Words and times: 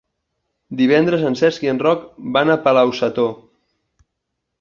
Divendres 0.77 1.25
en 1.29 1.35
Cesc 1.41 1.65
i 1.67 1.69
en 1.73 1.81
Roc 1.83 2.07
van 2.37 2.53
a 2.53 2.57
Palau-sator. 2.65 3.29